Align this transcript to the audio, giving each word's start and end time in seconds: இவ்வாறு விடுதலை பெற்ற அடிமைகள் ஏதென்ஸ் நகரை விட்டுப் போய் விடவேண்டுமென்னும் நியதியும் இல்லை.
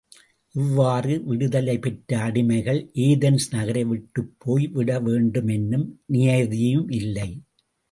இவ்வாறு 0.55 1.21
விடுதலை 1.23 1.75
பெற்ற 1.79 2.17
அடிமைகள் 2.17 2.79
ஏதென்ஸ் 3.01 3.47
நகரை 3.51 3.83
விட்டுப் 3.83 4.33
போய் 4.37 4.67
விடவேண்டுமென்னும் 4.73 5.87
நியதியும் 6.13 6.91
இல்லை. 6.91 7.29